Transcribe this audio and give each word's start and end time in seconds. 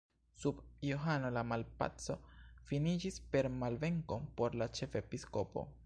Sub 0.43 0.57
Johano 0.87 1.29
la 1.35 1.43
malpaco 1.49 2.17
finiĝis 2.71 3.23
per 3.35 3.53
malvenko 3.61 4.23
por 4.41 4.61
la 4.63 4.73
ĉefepiskopo. 4.81 5.73